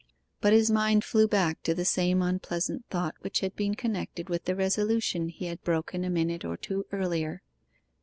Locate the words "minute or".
6.09-6.57